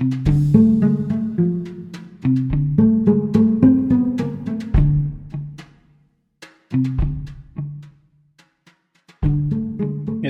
[0.00, 0.06] Я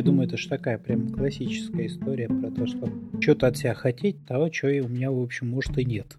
[0.02, 2.88] думаю, это же такая прям классическая история про то, что
[3.20, 6.18] что-то от себя хотеть, того, чего у меня, в общем, может и нет.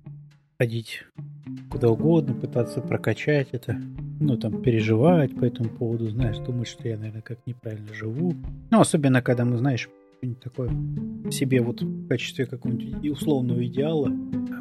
[0.58, 1.04] Ходить
[1.70, 3.78] куда угодно, пытаться прокачать это,
[4.22, 8.34] ну, там, переживать по этому поводу, знаешь, думать, что я, наверное, как неправильно живу.
[8.70, 9.90] Ну, особенно, когда мы, знаешь,
[10.22, 10.70] что-нибудь такое
[11.32, 14.12] себе вот в качестве какого-нибудь условного идеала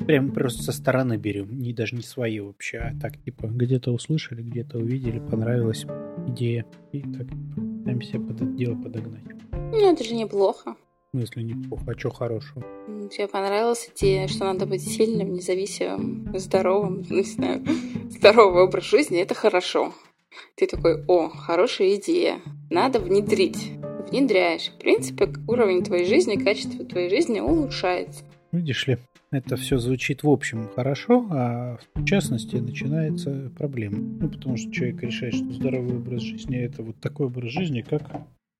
[0.06, 4.42] прям просто со стороны берем, не даже не свои вообще, а так, типа, где-то услышали,
[4.42, 5.84] где-то увидели, понравилась
[6.28, 9.24] идея, и так, типа, пытаемся под это дело подогнать.
[9.52, 10.76] Ну, это же неплохо.
[11.12, 12.64] Ну, если неплохо, а что хорошего?
[13.10, 17.62] Тебе понравилась идея, что надо быть сильным, независимым, здоровым, не знаю,
[18.08, 19.92] здоровый образ жизни, это хорошо.
[20.54, 22.40] Ты такой, о, хорошая идея,
[22.70, 23.72] надо внедрить.
[24.10, 24.70] Внедряешь.
[24.70, 28.24] В принципе, уровень твоей жизни, качество твоей жизни улучшается.
[28.52, 28.98] Видишь ли,
[29.30, 33.98] это все звучит в общем хорошо, а в частности начинается проблема.
[33.98, 38.02] Ну, потому что человек решает, что здоровый образ жизни– это вот такой образ жизни, как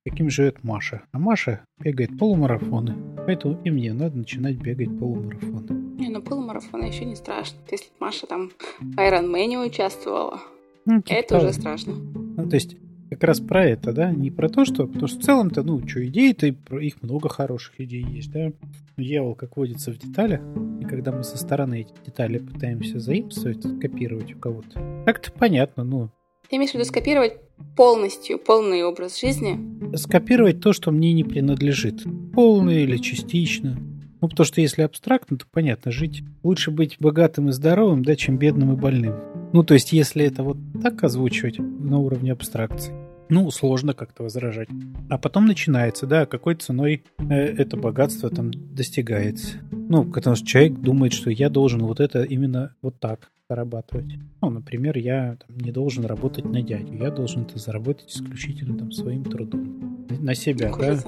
[0.06, 1.02] каким живет Маша.
[1.12, 2.94] А Маша бегает полумарафоны.
[3.26, 5.98] Поэтому и мне надо начинать бегать полумарафоны.
[5.98, 7.58] Не, ну полумарафоны еще не страшно.
[7.70, 10.40] Если Маша там в Ironman участвовала,
[10.86, 11.42] ну, типа это того.
[11.42, 11.94] уже страшно.
[11.94, 12.76] Ну, то есть
[13.10, 14.86] как раз про это, да, не про то, что...
[14.86, 18.52] Потому что в целом-то, ну, что, идеи-то, их много хороших идей есть, да.
[18.96, 20.40] Дьявол, как водится, в деталях.
[20.80, 26.10] И когда мы со стороны эти детали пытаемся заимствовать, копировать у кого-то, как-то понятно, ну,
[26.48, 27.34] ты имеешь в виду скопировать
[27.76, 29.56] полностью, полный образ жизни?
[29.96, 32.02] Скопировать то, что мне не принадлежит.
[32.34, 33.78] Полный или частично.
[34.20, 38.38] Ну, потому что если абстрактно, то понятно, жить лучше быть богатым и здоровым, да, чем
[38.38, 39.14] бедным и больным.
[39.52, 42.94] Ну, то есть, если это вот так озвучивать на уровне абстракции,
[43.30, 44.68] ну, сложно как-то возражать.
[45.08, 49.58] А потом начинается, да, какой ценой э, это богатство там достигается.
[49.70, 54.14] Ну, потому что человек думает, что я должен вот это именно вот так зарабатывать.
[54.42, 58.92] Ну, например, я там, не должен работать на дядю, я должен это заработать исключительно там
[58.92, 60.06] своим трудом.
[60.20, 60.98] На себя, да?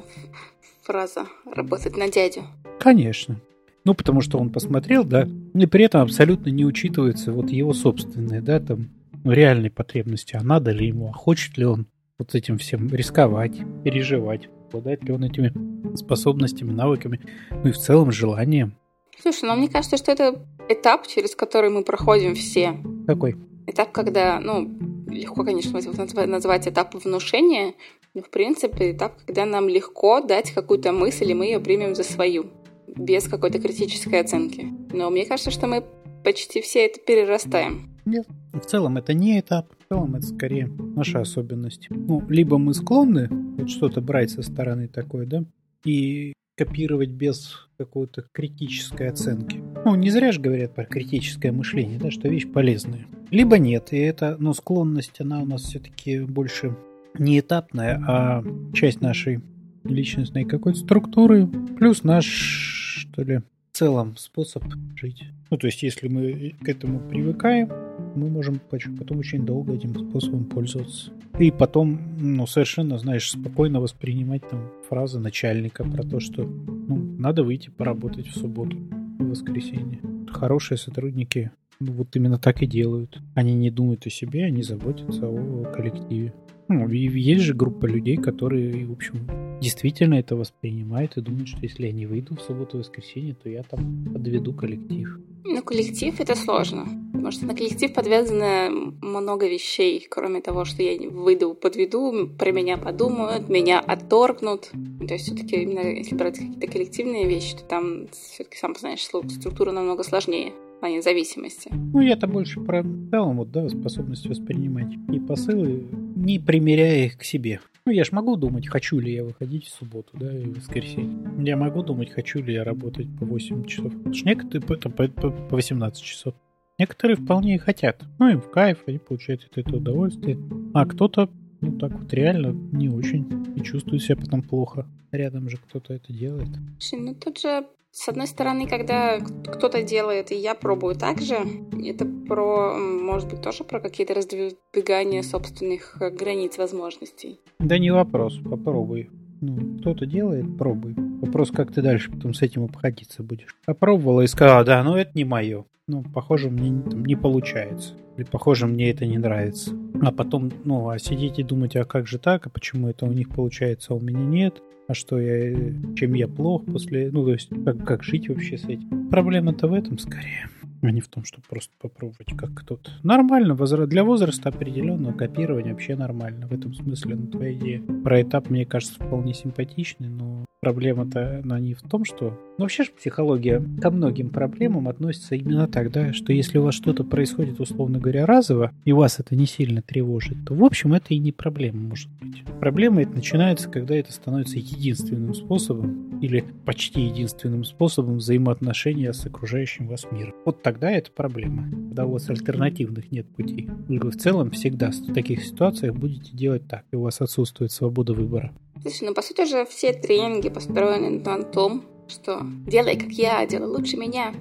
[0.83, 2.43] Фраза «работать на дядю».
[2.81, 3.41] Конечно.
[3.85, 8.41] Ну, потому что он посмотрел, да, и при этом абсолютно не учитываются вот его собственные,
[8.41, 8.91] да, там,
[9.25, 11.87] реальные потребности, а надо ли ему, а хочет ли он
[12.19, 13.53] вот этим всем рисковать,
[13.85, 15.53] переживать, обладает ли он этими
[15.97, 18.75] способностями, навыками, ну и в целом желанием.
[19.21, 22.77] Слушай, ну мне кажется, что это этап, через который мы проходим все.
[23.07, 23.37] Какой?
[23.69, 24.69] Этап, когда, ну,
[25.09, 25.79] легко, конечно,
[26.27, 27.75] назвать этап внушения,
[28.15, 32.03] но, в принципе, этап, когда нам легко дать какую-то мысль, и мы ее примем за
[32.03, 32.47] свою,
[32.87, 34.67] без какой-то критической оценки.
[34.93, 35.85] Но мне кажется, что мы
[36.23, 37.91] почти все это перерастаем.
[38.05, 41.87] Нет, в целом это не этап, в целом это скорее наша особенность.
[41.91, 45.45] Ну, либо мы склонны вот что-то брать со стороны такой, да,
[45.85, 49.63] и копировать без какой-то критической оценки.
[49.85, 53.07] Ну, не зря же говорят про критическое мышление, да, что вещь полезная.
[53.31, 56.77] Либо нет, и это, но склонность, она у нас все-таки больше
[57.19, 59.41] не этапная, а часть нашей
[59.85, 63.39] личностной какой-то структуры, плюс наш, что ли,
[63.73, 64.65] в целом способ
[64.97, 65.25] жить.
[65.51, 67.71] Ну, то есть, если мы к этому привыкаем,
[68.15, 71.11] мы можем потом очень долго этим способом пользоваться.
[71.39, 77.43] И потом, ну, совершенно, знаешь, спокойно воспринимать там фразы начальника про то, что ну, надо
[77.43, 78.77] выйти поработать в субботу,
[79.19, 80.01] в воскресенье.
[80.31, 83.21] Хорошие сотрудники ну, вот именно так и делают.
[83.35, 86.33] Они не думают о себе, они заботятся о коллективе.
[86.73, 89.29] Ну, есть же группа людей, которые, в общем,
[89.61, 93.49] действительно это воспринимают и думают, что если я не выйду в субботу и воскресенье, то
[93.49, 95.19] я там подведу коллектив.
[95.45, 96.87] Ну, коллектив это сложно.
[97.13, 98.71] Потому что на коллектив подвязано
[99.03, 104.71] много вещей, кроме того, что я выйду, подведу, про меня подумают, меня отторгнут.
[105.07, 109.73] То есть все-таки именно если брать какие-то коллективные вещи, то там все-таки, сам знаешь, структура
[109.73, 111.71] намного сложнее плане зависимости.
[111.73, 117.23] Ну, я-то больше про целом, вот, да, способность воспринимать и посылы, не примеряя их к
[117.23, 117.61] себе.
[117.87, 121.17] Ну, я ж могу думать, хочу ли я выходить в субботу, да, и в воскресенье.
[121.39, 123.93] Я могу думать, хочу ли я работать по 8 часов.
[123.93, 126.35] Потому что некоторые по, по, по, по 18 часов.
[126.81, 128.03] Некоторые вполне хотят.
[128.19, 130.37] Ну, им в кайф, они получают от этого удовольствие.
[130.75, 131.31] А кто-то,
[131.63, 133.27] ну, так вот реально не очень.
[133.57, 134.87] И чувствует себя потом плохо.
[135.13, 136.49] Рядом же кто-то это делает.
[136.79, 141.37] Слушай, ну тут же с одной стороны, когда кто-то делает, и я пробую так же,
[141.85, 147.39] это про, может быть, тоже про какие-то раздвигания собственных э, границ возможностей.
[147.59, 149.11] Да не вопрос, попробуй.
[149.43, 150.95] Ну, кто-то делает, пробуй.
[151.21, 153.55] Вопрос, как ты дальше потом с этим обходиться будешь.
[153.67, 155.67] Попробовала и сказала, да, ну это не мое.
[155.87, 157.93] Ну, похоже, мне там не получается.
[158.17, 159.73] Или, похоже, мне это не нравится.
[160.03, 163.13] А потом, ну, а сидеть и думать, а как же так, а почему это у
[163.13, 165.55] них получается, а у меня нет, а что я,
[165.95, 169.09] чем я плох после, ну, то есть, как, как жить вообще с этим.
[169.11, 170.49] Проблема-то в этом скорее
[170.83, 172.91] а не в том, чтобы просто попробовать как кто-то.
[173.03, 173.57] Нормально,
[173.87, 176.47] для возраста определенного копирования вообще нормально.
[176.47, 181.59] В этом смысле, ну, твоя идея про этап, мне кажется, вполне симпатичный, но проблема-то она
[181.59, 182.39] не в том, что...
[182.57, 186.75] Ну, вообще же психология ко многим проблемам относится именно так, да, что если у вас
[186.75, 191.15] что-то происходит, условно говоря, разово, и вас это не сильно тревожит, то, в общем, это
[191.15, 192.45] и не проблема может быть.
[192.61, 199.89] Проблема это начинается, когда это становится единственным способом или почти единственным способом взаимоотношения с окружающим
[199.89, 200.35] вас миром.
[200.45, 203.69] Вот тогда это проблема, когда у вас альтернативных нет путей.
[203.89, 208.15] Вы в целом всегда в таких ситуациях будете делать так, и у вас отсутствует свобода
[208.15, 208.55] выбора.
[208.81, 213.67] Слушай, ну по сути же все тренинги построены на том, что делай как я, делай
[213.67, 214.35] лучше меня.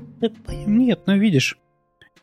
[0.66, 1.60] Нет, ну видишь,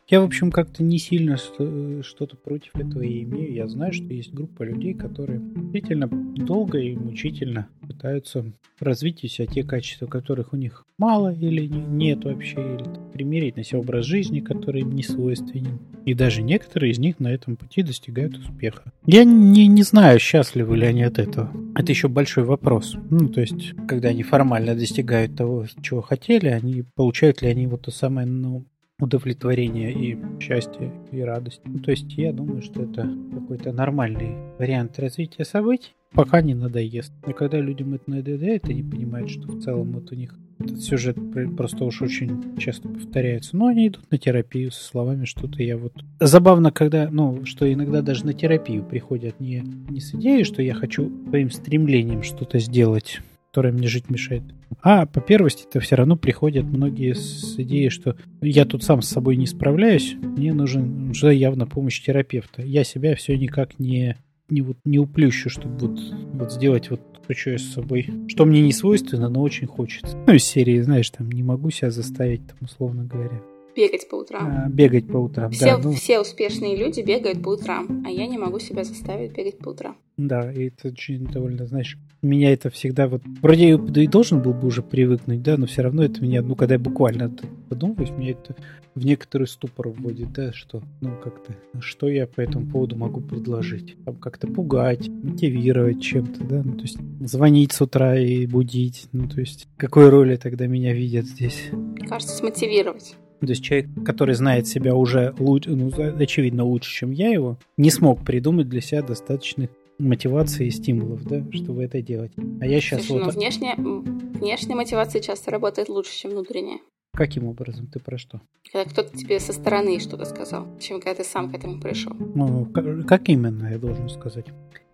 [0.09, 3.53] я, в общем, как-то не сильно что-то против этого и имею.
[3.53, 8.45] Я знаю, что есть группа людей, которые действительно долго и мучительно пытаются
[8.79, 13.63] развить у себя те качества, которых у них мало или нет вообще, или примерить на
[13.63, 15.79] себя образ жизни, который им не свойственен.
[16.05, 18.91] И даже некоторые из них на этом пути достигают успеха.
[19.05, 21.51] Я не, не знаю, счастливы ли они от этого.
[21.75, 22.95] Это еще большой вопрос.
[23.09, 27.83] Ну, то есть, когда они формально достигают того, чего хотели, они получают ли они вот
[27.83, 28.65] то самое, ну,
[28.99, 31.61] удовлетворение и счастье и радость.
[31.65, 37.13] Ну, то есть я думаю, что это какой-то нормальный вариант развития событий, пока не надоест.
[37.27, 41.17] И когда людям это надоедает, они понимают, что в целом вот у них этот сюжет
[41.55, 43.55] просто уж очень часто повторяется.
[43.55, 45.93] Но они идут на терапию со словами что-то я вот...
[46.19, 50.73] Забавно, когда, ну, что иногда даже на терапию приходят не, не с идеей, что я
[50.73, 54.43] хочу своим стремлением что-то сделать, которое мне жить мешает,
[54.81, 59.09] а по первости это все равно приходят многие с идеей, что я тут сам с
[59.09, 62.61] собой не справляюсь, мне нужен уже явно помощь терапевта.
[62.61, 64.15] Я себя все никак не,
[64.49, 65.99] не, вот, не уплющу, чтобы вот,
[66.33, 70.17] вот сделать вот то, что я с собой, что мне не свойственно, но очень хочется.
[70.27, 73.41] Ну, из серии, знаешь, там, не могу себя заставить, там, условно говоря.
[73.79, 74.65] Бегать по утрам.
[74.65, 75.77] А, бегать по утрам, все, да.
[75.77, 75.93] Ну...
[75.93, 79.95] Все успешные люди бегают по утрам, а я не могу себя заставить бегать по утрам.
[80.17, 83.21] Да, и это очень довольно, знаешь, меня это всегда вот...
[83.41, 86.55] Вроде я и должен был бы уже привыкнуть, да, но все равно это меня, ну,
[86.55, 87.33] когда я буквально
[87.69, 88.53] задумываюсь, меня это
[88.95, 93.95] в некоторый ступор вводит, да, что, ну, как-то, что я по этому поводу могу предложить?
[94.03, 99.29] Там как-то пугать, мотивировать чем-то, да, ну, то есть звонить с утра и будить, ну,
[99.29, 101.69] то есть какой роли тогда меня видят здесь?
[101.71, 103.15] Мне кажется, смотивировать.
[103.39, 107.89] То есть человек, который знает себя уже лучше, ну, очевидно лучше, чем я его, не
[107.89, 112.31] смог придумать для себя достаточных мотивации и стимулов, да, чтобы это делать.
[112.61, 113.33] А я сейчас Слушай, вот...
[113.33, 116.79] ну внешняя, внешняя мотивация часто работает лучше, чем внутренняя.
[117.13, 117.87] Каким образом?
[117.87, 118.41] Ты про что?
[118.71, 122.13] Когда кто-то тебе со стороны что-то сказал, чем когда ты сам к этому пришел.
[122.13, 122.65] Ну,
[123.07, 124.45] как именно, я должен сказать?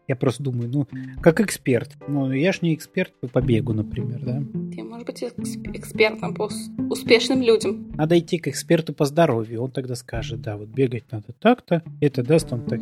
[0.08, 0.88] Я просто думаю, ну,
[1.22, 1.92] как эксперт.
[2.08, 4.44] Ну, я ж не эксперт по бегу, например, да?
[4.74, 6.50] Ты можешь быть экспертом по
[6.90, 7.92] успешным людям.
[7.96, 9.64] Надо идти к эксперту по здоровью.
[9.64, 11.84] Он тогда скажет, да, вот бегать надо так-то.
[12.02, 12.82] Это даст вам так,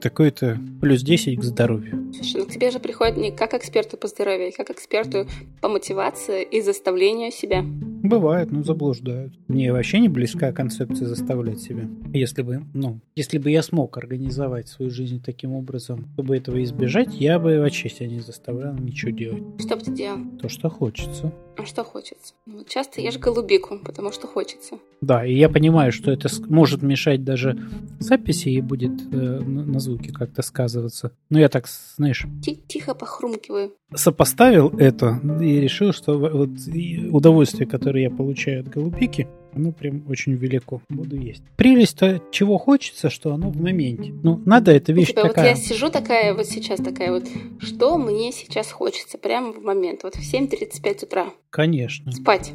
[0.00, 2.12] такой-то плюс 10 к здоровью.
[2.14, 5.26] Слушай, ну к тебе же приходит не как эксперту по здоровью, а как эксперту
[5.60, 7.64] по мотивации и заставлению себя.
[8.02, 9.32] Бывает, но заблуждают.
[9.48, 11.88] Мне вообще не близка концепция заставлять себя.
[12.12, 17.14] Если бы, ну, если бы я смог организовать свою жизнь таким образом, чтобы этого избежать,
[17.14, 19.42] я бы вообще себя не заставлял ничего делать.
[19.58, 20.18] Что бы ты делал?
[20.40, 21.32] То, что хочется.
[21.56, 22.34] А что хочется?
[22.46, 24.78] Ну, часто ешь голубику, потому что хочется.
[25.02, 27.58] Да, и я понимаю, что это может мешать даже
[27.98, 31.12] записи и будет э, на звуке как-то сказываться.
[31.28, 32.26] Но я так, знаешь...
[32.68, 33.74] Тихо похрумкиваю.
[33.94, 36.50] Сопоставил это и решил, что вот
[37.10, 40.80] удовольствие, которое я получаю от голубики, оно прям очень велико.
[40.88, 41.42] Буду есть.
[41.56, 44.12] Прелесть-то чего хочется, что оно в моменте.
[44.22, 45.54] Ну, надо эта вещь Типа, такая.
[45.54, 50.02] Вот я сижу такая, вот сейчас такая вот, что мне сейчас хочется, прямо в момент,
[50.04, 51.26] вот в 7.35 утра.
[51.50, 52.12] Конечно.
[52.12, 52.52] Спать.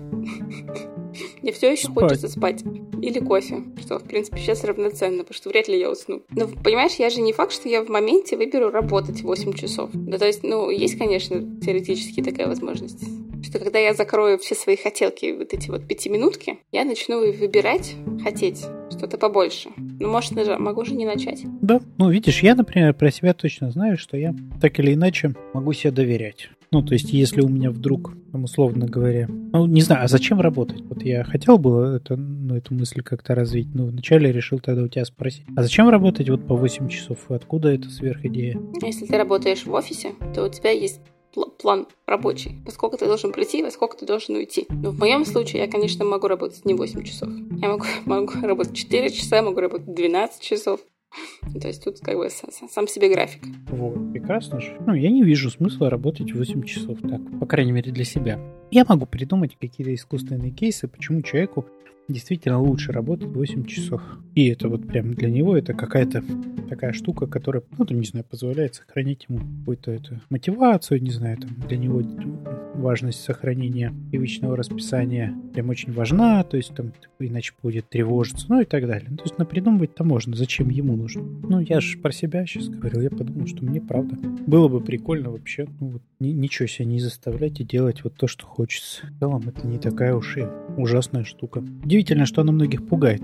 [1.47, 2.09] Мне все еще спать.
[2.09, 2.61] хочется спать.
[3.01, 6.21] Или кофе, что, в принципе, сейчас равноценно, потому что вряд ли я усну.
[6.29, 9.89] Но, понимаешь, я же не факт, что я в моменте выберу работать 8 часов.
[9.93, 13.01] Да, то есть, ну, есть, конечно, теоретически такая возможность.
[13.43, 18.65] Что когда я закрою все свои хотелки, вот эти вот пятиминутки, я начну выбирать, хотеть
[18.91, 19.69] что-то побольше.
[19.77, 21.43] Ну, может, могу же не начать.
[21.61, 25.71] Да, ну, видишь, я, например, про себя точно знаю, что я так или иначе могу
[25.71, 26.49] себе доверять.
[26.71, 30.81] Ну, то есть, если у меня вдруг, условно говоря, ну, не знаю, а зачем работать?
[30.81, 34.87] Вот я хотел было это, ну, эту мысль как-то развить, но вначале решил тогда у
[34.87, 37.19] тебя спросить, а зачем работать вот по 8 часов?
[37.29, 38.59] Откуда эта сверхидея?
[38.81, 40.99] Если ты работаешь в офисе, то у тебя есть
[41.59, 42.59] план рабочий.
[42.65, 44.65] Во сколько ты должен прийти, во сколько ты должен уйти.
[44.69, 47.29] Но в моем случае я, конечно, могу работать не 8 часов.
[47.61, 50.79] Я могу, могу работать 4 часа, могу работать 12 часов.
[51.59, 53.43] То есть тут как бы сам себе график.
[53.69, 54.77] Вот, прекрасно же.
[54.85, 58.39] Ну, я не вижу смысла работать 8 часов так, по крайней мере для себя.
[58.69, 61.65] Я могу придумать какие-то искусственные кейсы, почему человеку
[62.07, 64.01] действительно лучше работать 8 часов.
[64.35, 66.23] И это вот прям для него это какая-то
[66.69, 71.37] такая штука, которая, ну, там, не знаю, позволяет сохранить ему какую-то эту мотивацию, не знаю,
[71.37, 72.01] там, для него
[72.75, 78.65] важность сохранения привычного расписания прям очень важна, то есть там иначе будет тревожиться, ну и
[78.65, 79.07] так далее.
[79.09, 81.23] Ну, то есть напридумывать-то можно, зачем ему нужно.
[81.23, 85.31] Ну, я же про себя сейчас говорил, я подумал, что мне правда было бы прикольно
[85.31, 89.07] вообще, ну, вот, ни, ничего себе не заставлять и делать вот то, что хочется.
[89.07, 90.45] В целом это не такая уж и
[90.77, 91.63] ужасная штука.
[91.97, 93.23] Удивительно, что она многих пугает.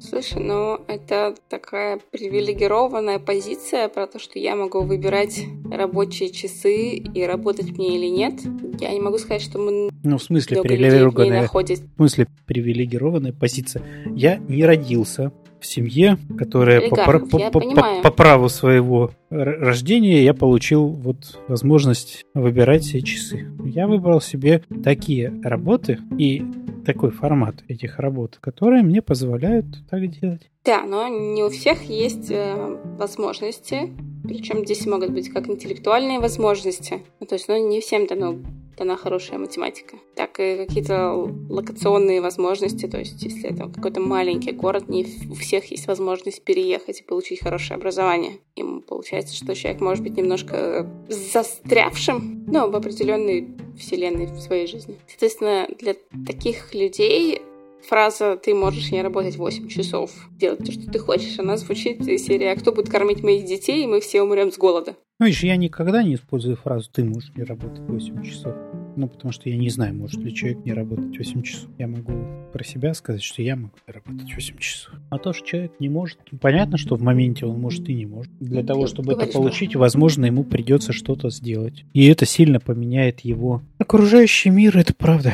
[0.00, 7.22] Слушай, ну это такая привилегированная позиция про то, что я могу выбирать рабочие часы и
[7.26, 8.40] работать мне или нет.
[8.80, 13.82] Я не могу сказать, что мы ну, в смысле привилегированная, в смысле привилегированная позиция.
[14.06, 15.30] Я не родился
[15.64, 22.26] в семье, которая по, по, по, по, по праву своего рождения я получил вот возможность
[22.34, 23.48] выбирать себе часы.
[23.64, 26.44] Я выбрал себе такие работы и
[26.84, 30.50] такой формат этих работ, которые мне позволяют так делать.
[30.66, 33.90] Да, но не у всех есть э, возможности,
[34.22, 38.36] причем здесь могут быть как интеллектуальные возможности, ну, то есть ну, не всем дано
[38.76, 44.88] дана хорошая математика, так и какие-то локационные возможности, то есть если это какой-то маленький город,
[44.88, 48.38] не у всех есть возможность переехать и получить хорошее образование.
[48.56, 54.98] Им получается, что человек может быть немножко застрявшим, но в определенной вселенной в своей жизни.
[55.08, 55.94] Соответственно, для
[56.26, 57.42] таких людей
[57.82, 62.24] фраза «ты можешь не работать 8 часов, делать то, что ты хочешь», она звучит из
[62.24, 64.96] серии «А кто будет кормить моих детей, и мы все умрем с голода».
[65.20, 68.52] Ну, видишь, я никогда не использую фразу «ты можешь не работать 8 часов».
[68.96, 71.70] Ну, потому что я не знаю, может ли человек не работать 8 часов.
[71.78, 72.12] Я могу
[72.52, 74.92] про себя сказать, что я могу работать 8 часов.
[75.10, 78.32] А то, что человек не может, понятно, что в моменте он может и не может.
[78.40, 81.84] Для того, чтобы это получить, возможно, ему придется что-то сделать.
[81.92, 85.32] И это сильно поменяет его окружающий мир, это правда.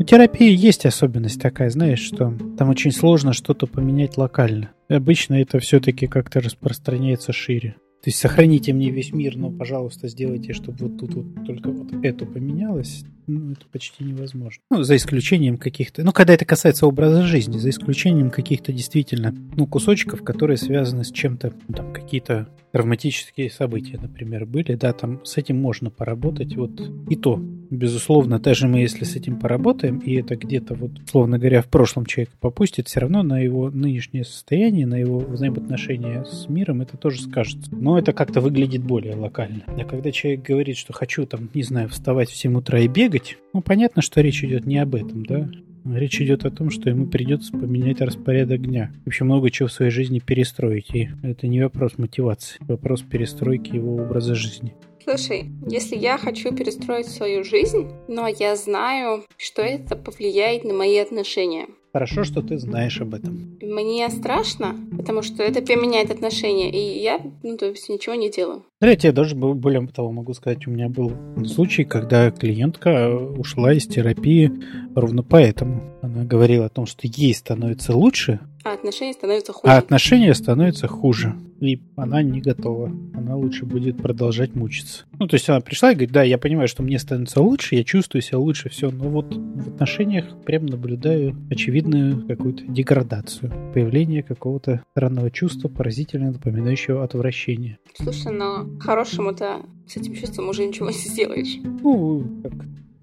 [0.00, 4.72] У терапии есть особенность такая, знаешь, что там очень сложно что-то поменять локально.
[4.88, 7.76] Обычно это все-таки как-то распространяется шире.
[8.02, 11.92] То есть сохраните мне весь мир, но, пожалуйста, сделайте, чтобы вот тут вот только вот
[12.02, 13.04] это поменялось.
[13.30, 14.60] Ну, это почти невозможно.
[14.70, 16.02] Ну, за исключением каких-то...
[16.02, 21.12] Ну, когда это касается образа жизни, за исключением каких-то действительно, ну, кусочков, которые связаны с
[21.12, 26.80] чем-то, ну, там, какие-то травматические события, например, были, да, там с этим можно поработать, вот
[27.08, 31.62] и то, безусловно, даже мы если с этим поработаем, и это где-то вот, условно говоря,
[31.62, 36.82] в прошлом человек попустит, все равно на его нынешнее состояние, на его взаимоотношения с миром
[36.82, 37.70] это тоже скажется.
[37.74, 39.62] Но это как-то выглядит более локально.
[39.66, 43.19] А когда человек говорит, что хочу там, не знаю, вставать в 7 утра и бегать,
[43.52, 45.50] ну, понятно, что речь идет не об этом, да,
[45.84, 48.92] Речь идет о том, что ему придется поменять распорядок дня.
[49.04, 50.94] Вообще много чего в своей жизни перестроить.
[50.94, 54.74] И это не вопрос мотивации, вопрос перестройки его образа жизни.
[55.02, 60.98] Слушай, если я хочу перестроить свою жизнь, но я знаю, что это повлияет на мои
[60.98, 63.58] отношения, Хорошо, что ты знаешь об этом.
[63.60, 68.62] Мне страшно, потому что это поменяет отношения, и я, ну, то есть ничего не делаю.
[68.80, 71.12] Да, я тебе даже более того могу сказать, у меня был
[71.46, 74.52] случай, когда клиентка ушла из терапии
[74.94, 75.82] ровно поэтому.
[76.02, 79.72] Она говорила о том, что ей становится лучше, а отношения становятся хуже.
[79.72, 81.34] А отношения становятся хуже.
[81.60, 82.90] И она не готова.
[83.14, 85.04] Она лучше будет продолжать мучиться.
[85.18, 87.84] Ну, то есть она пришла и говорит, да, я понимаю, что мне становится лучше, я
[87.84, 88.90] чувствую себя лучше, все.
[88.90, 93.52] Но вот в отношениях прям наблюдаю очевидную какую-то деградацию.
[93.74, 97.78] Появление какого-то странного чувства, поразительно напоминающего отвращение.
[97.94, 101.56] Слушай, но хорошему-то с этим чувством уже ничего не сделаешь.
[101.82, 102.52] Ну, как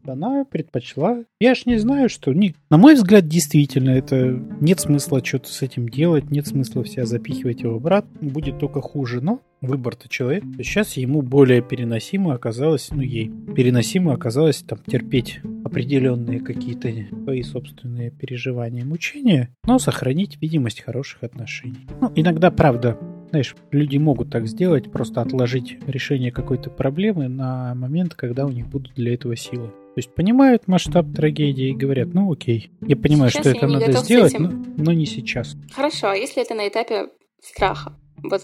[0.09, 1.23] она предпочла.
[1.39, 2.33] Я ж не знаю, что...
[2.33, 2.55] Не...
[2.69, 7.61] На мой взгляд, действительно, это нет смысла что-то с этим делать, нет смысла себя запихивать
[7.61, 10.43] его обратно, будет только хуже, но выбор-то человек.
[10.57, 16.89] Сейчас ему более переносимо оказалось, ну ей, переносимо оказалось там терпеть определенные какие-то
[17.23, 21.87] свои собственные переживания, мучения, но сохранить видимость хороших отношений.
[22.01, 22.97] Ну, иногда, правда,
[23.29, 28.67] знаешь, люди могут так сделать, просто отложить решение какой-то проблемы на момент, когда у них
[28.67, 29.71] будут для этого силы.
[29.97, 33.93] То есть понимают масштаб трагедии и говорят, ну окей, я понимаю, сейчас что это надо
[33.93, 35.55] сделать, но, но не сейчас.
[35.71, 37.07] Хорошо, а если это на этапе
[37.41, 37.95] страха?
[38.21, 38.43] Вот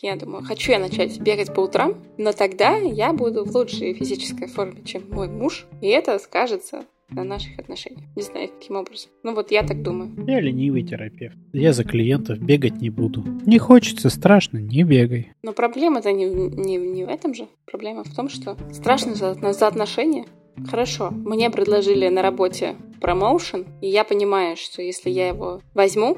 [0.00, 4.46] я думаю, хочу я начать бегать по утрам, но тогда я буду в лучшей физической
[4.46, 8.04] форме, чем мой муж, и это скажется на наших отношениях.
[8.14, 9.10] Не знаю, каким образом.
[9.24, 10.12] Ну вот я так думаю.
[10.28, 11.36] Я ленивый терапевт.
[11.52, 13.24] Я за клиентов бегать не буду.
[13.46, 15.32] Не хочется, страшно, не бегай.
[15.42, 17.48] Но проблема-то не, не, не в этом же.
[17.64, 20.26] Проблема в том, что страшно за, за отношения.
[20.66, 26.16] Хорошо, мне предложили на работе промоушен, и я понимаю, что если я его возьму,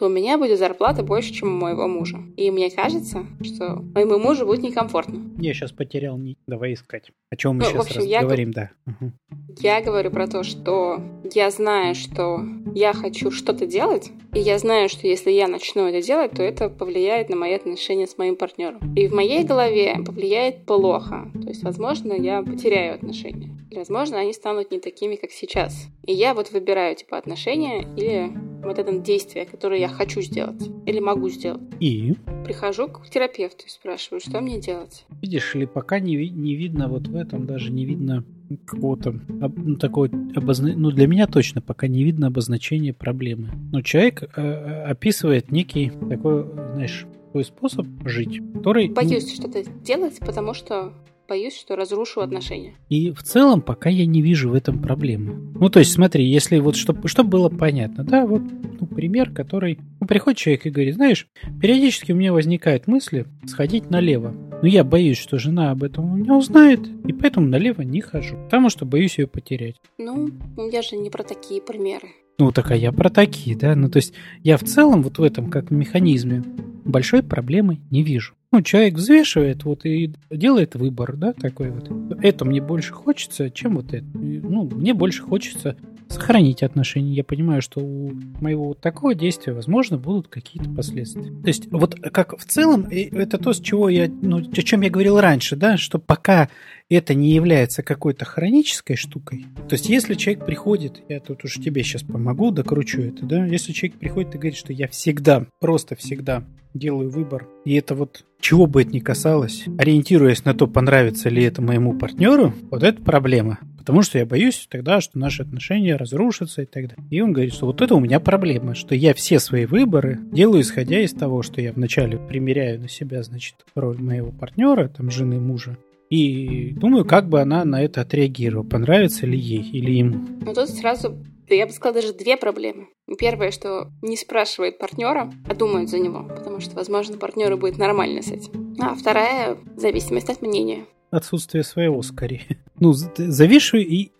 [0.00, 2.18] то у меня будет зарплата больше, чем у моего мужа.
[2.38, 5.30] И мне кажется, что моему мужу будет некомфортно.
[5.36, 6.38] Я сейчас потерял нить.
[6.46, 7.10] Давай искать.
[7.28, 8.70] О чем мы ну, сейчас общем, говорим, да.
[8.86, 9.12] Угу.
[9.60, 11.02] Я говорю про то, что
[11.34, 12.40] я знаю, что
[12.74, 16.68] я хочу что-то делать, и я знаю, что если я начну это делать, то это
[16.68, 18.94] повлияет на мои отношения с моим партнером.
[18.94, 21.30] И в моей голове повлияет плохо.
[21.42, 23.50] То есть, возможно, я потеряю отношения.
[23.70, 25.88] Или, возможно, они станут не такими, как сейчас.
[26.06, 28.30] И я вот выбираю, типа, отношения или
[28.62, 31.62] вот это действие, которое я хочу сделать или могу сделать.
[31.80, 32.14] И?
[32.44, 35.04] Прихожу к терапевту и спрашиваю, что мне делать.
[35.22, 38.24] Видишь ли, пока не, не видно вот в этом, даже не видно
[38.58, 40.72] какого-то ну, такого обозна...
[40.74, 43.50] ну для меня точно пока не видно обозначения проблемы.
[43.72, 48.88] Но человек э, описывает некий такой, знаешь, такой способ жить, который...
[48.88, 50.92] Боюсь что-то делать, потому что
[51.28, 52.74] боюсь, что разрушу отношения.
[52.88, 55.52] И в целом пока я не вижу в этом проблемы.
[55.54, 59.78] Ну, то есть, смотри, если вот, чтобы чтоб было понятно, да, вот ну, пример, который...
[60.00, 61.28] Ну, приходит человек и говорит, знаешь,
[61.60, 64.34] периодически у меня возникают мысли сходить налево.
[64.62, 68.36] Но я боюсь, что жена об этом у меня узнает, и поэтому налево не хожу,
[68.44, 69.76] потому что боюсь ее потерять.
[69.96, 70.30] Ну,
[70.70, 72.08] я же не про такие примеры.
[72.38, 73.74] Ну, так а я про такие, да?
[73.74, 76.42] Ну, то есть я в целом вот в этом как механизме
[76.84, 78.34] большой проблемы не вижу.
[78.52, 81.90] Ну, человек взвешивает вот и делает выбор, да, такой вот.
[82.22, 84.06] Это мне больше хочется, чем вот это.
[84.14, 85.76] Ну, мне больше хочется
[86.10, 87.14] сохранить отношения.
[87.14, 91.30] Я понимаю, что у моего вот такого действия, возможно, будут какие-то последствия.
[91.42, 94.90] То есть, вот как в целом, это то, с чего я, ну, о чем я
[94.90, 96.48] говорил раньше, да, что пока
[96.88, 99.46] это не является какой-то хронической штукой.
[99.68, 103.72] То есть, если человек приходит, я тут уж тебе сейчас помогу, докручу это, да, если
[103.72, 108.66] человек приходит и говорит, что я всегда, просто всегда делаю выбор, и это вот чего
[108.66, 113.58] бы это ни касалось, ориентируясь на то, понравится ли это моему партнеру, вот это проблема.
[113.90, 117.04] Потому что я боюсь тогда, что наши отношения разрушатся и так далее.
[117.10, 120.62] И он говорит, что вот это у меня проблема, что я все свои выборы делаю
[120.62, 125.40] исходя из того, что я вначале примеряю на себя, значит, роль моего партнера, там, жены
[125.40, 125.76] мужа,
[126.08, 130.24] и думаю, как бы она на это отреагировала, понравится ли ей или ему.
[130.40, 131.18] Ну тут сразу
[131.50, 132.86] да я бы сказала даже две проблемы.
[133.18, 138.22] Первое, что не спрашивает партнера, а думает за него, потому что, возможно, партнеру будет нормально
[138.22, 138.76] с этим.
[138.80, 140.86] А вторая— зависимость от мнения.
[141.10, 142.46] Отсутствие своего, скорее.
[142.78, 144.12] Ну, завишу, и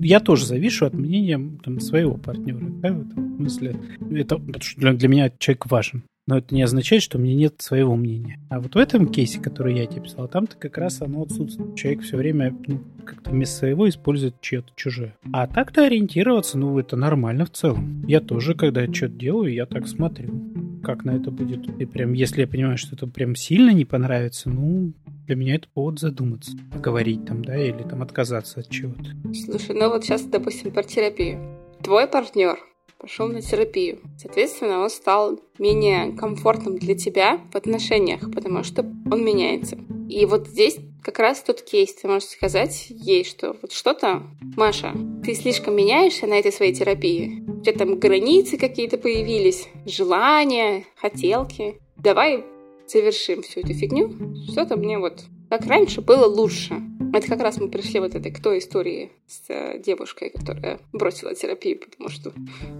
[0.00, 2.58] я тоже завишу от мнения там, своего партнера.
[2.58, 3.76] Да, в этом смысле.
[4.10, 7.96] Это, для, для меня человек важен но это не означает, что у меня нет своего
[7.96, 8.38] мнения.
[8.50, 11.74] А вот в этом кейсе, который я тебе писал, там-то как раз оно отсутствует.
[11.74, 15.16] Человек все время ну, как-то вместо своего использует чье-то чужое.
[15.32, 18.04] А так-то ориентироваться, ну, это нормально в целом.
[18.06, 20.28] Я тоже, когда что-то делаю, я так смотрю,
[20.82, 21.66] как на это будет.
[21.80, 24.92] И прям, если я понимаю, что это прям сильно не понравится, ну,
[25.26, 29.12] для меня это повод задуматься, поговорить там, да, или там отказаться от чего-то.
[29.32, 31.40] Слушай, ну вот сейчас, допустим, про терапию.
[31.82, 32.58] Твой партнер
[32.98, 34.00] пошел на терапию.
[34.18, 39.78] Соответственно, он стал менее комфортным для тебя в отношениях, потому что он меняется.
[40.08, 44.22] И вот здесь как раз тот кейс, ты можешь сказать ей, что вот что-то,
[44.56, 47.44] Маша, ты слишком меняешься на этой своей терапии.
[47.46, 51.80] У тебя там границы какие-то появились, желания, хотелки.
[51.96, 52.44] Давай
[52.86, 54.12] завершим всю эту фигню.
[54.50, 56.82] Что-то мне вот как раньше было лучше.
[57.12, 61.34] Это как раз мы пришли вот этой к той истории с э, девушкой, которая бросила
[61.34, 62.32] терапию, потому что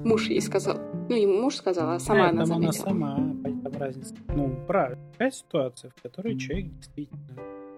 [0.04, 0.78] муж ей сказал.
[1.08, 2.86] Ну, ему муж сказал, а сама Нет, она заметила.
[2.88, 4.14] она сама, там разница.
[4.34, 5.02] Ну, правильно.
[5.12, 7.20] Такая ситуация, в которой человек действительно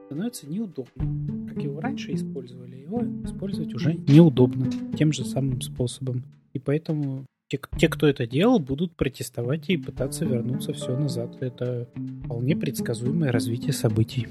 [0.06, 1.48] становится неудобным.
[1.48, 6.24] Как его раньше использовали, его использовать уже неудобно тем же самым способом.
[6.52, 11.36] И поэтому те, те, кто это делал, будут протестовать и пытаться вернуться все назад.
[11.40, 11.88] Это
[12.24, 14.26] вполне предсказуемое развитие событий.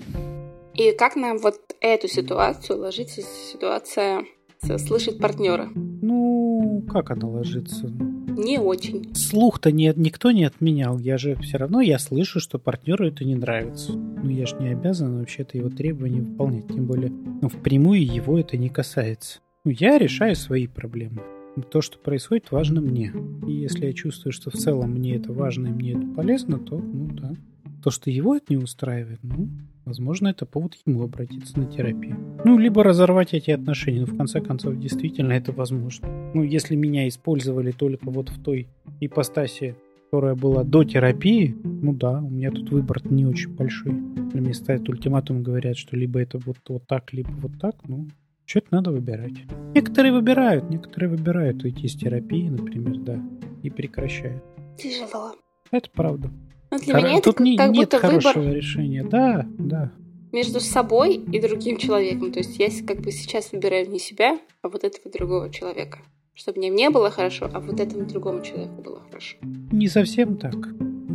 [0.79, 4.23] И как нам вот эту ситуацию ложится ситуация
[4.77, 5.69] слышать партнера?
[5.75, 7.89] Ну, как она ложится?
[7.89, 9.13] Не очень.
[9.13, 10.97] Слух-то не, никто не отменял.
[10.97, 13.91] Я же все равно я слышу, что партнеру это не нравится.
[13.91, 16.69] Ну, я же не обязан вообще-то его требования выполнять.
[16.69, 19.41] Тем более, ну, впрямую его это не касается.
[19.65, 21.21] Ну, я решаю свои проблемы.
[21.71, 23.11] То, что происходит, важно мне.
[23.45, 26.77] И если я чувствую, что в целом мне это важно и мне это полезно, то,
[26.77, 27.33] ну да.
[27.83, 29.49] То, что его это не устраивает, ну,
[29.89, 32.15] Возможно, это повод ему обратиться на терапию.
[32.45, 34.01] Ну, либо разорвать эти отношения.
[34.01, 36.07] Но в конце концов, действительно это возможно.
[36.35, 38.67] Ну, если меня использовали только вот в той
[38.99, 39.75] ипостаси,
[40.05, 43.93] которая была до терапии, ну да, у меня тут выбор не очень большой.
[43.93, 48.05] Мне ставят ультиматум, говорят, что либо это вот, вот так, либо вот так, ну,
[48.45, 49.43] Что-то надо выбирать.
[49.73, 53.19] Некоторые выбирают, некоторые выбирают уйти из терапии, например, да,
[53.63, 54.43] и прекращают.
[54.77, 55.33] Тяжело.
[55.71, 56.31] Это правда.
[56.71, 57.03] Но для Хор...
[57.03, 59.03] меня Тут это не, как нет будто хорошего выбор решения.
[59.03, 59.91] Да, да.
[60.31, 62.31] Между собой и другим человеком.
[62.31, 65.99] То есть я как бы сейчас выбираю не себя, а вот этого другого человека.
[66.35, 69.37] Чтобы мне мне было хорошо, а вот этому другому человеку было хорошо.
[69.71, 70.55] Не совсем так.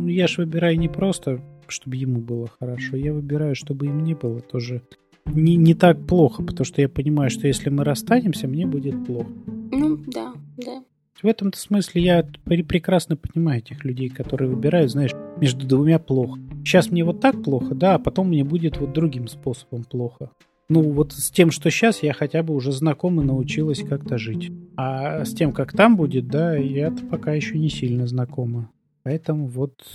[0.05, 2.97] Я ж выбираю не просто, чтобы ему было хорошо.
[2.97, 4.83] Я выбираю, чтобы и мне было тоже
[5.25, 9.29] не, не так плохо, потому что я понимаю, что если мы расстанемся, мне будет плохо.
[9.71, 10.83] Ну, да, да.
[11.21, 16.39] В этом-то смысле я прекрасно понимаю этих людей, которые выбирают, знаешь, между двумя плохо.
[16.63, 20.31] Сейчас мне вот так плохо, да, а потом мне будет вот другим способом плохо.
[20.67, 24.51] Ну, вот с тем, что сейчас, я хотя бы уже знаком и научилась как-то жить.
[24.75, 28.71] А с тем, как там будет, да, я-то пока еще не сильно знакома.
[29.03, 29.85] Поэтому вот